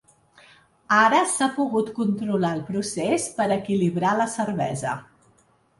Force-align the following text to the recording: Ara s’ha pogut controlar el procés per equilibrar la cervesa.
Ara 0.99 1.19
s’ha 1.33 1.49
pogut 1.59 1.93
controlar 1.99 2.53
el 2.59 2.65
procés 2.73 3.31
per 3.39 3.49
equilibrar 3.61 4.19
la 4.23 4.31
cervesa. 4.39 5.01